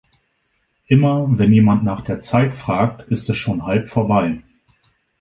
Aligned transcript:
Immer, 0.87 1.27
wenn 1.37 1.53
jemand 1.53 1.83
nach 1.83 2.01
der 2.01 2.19
Zeit 2.19 2.55
fragt, 2.55 3.07
ist 3.11 3.29
es 3.29 3.37
schon 3.37 3.67
halb 3.67 3.87
vorbei. 3.87 4.41